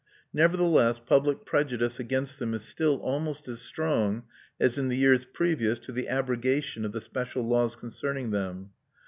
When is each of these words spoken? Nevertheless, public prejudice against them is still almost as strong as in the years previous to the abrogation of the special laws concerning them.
Nevertheless, 0.33 0.97
public 0.97 1.45
prejudice 1.45 1.99
against 1.99 2.39
them 2.39 2.55
is 2.55 2.63
still 2.63 2.95
almost 3.03 3.47
as 3.47 3.61
strong 3.61 4.23
as 4.59 4.79
in 4.79 4.87
the 4.87 4.97
years 4.97 5.25
previous 5.25 5.77
to 5.77 5.91
the 5.91 6.07
abrogation 6.09 6.85
of 6.85 6.91
the 6.91 7.01
special 7.01 7.43
laws 7.47 7.75
concerning 7.75 8.31
them. 8.31 8.71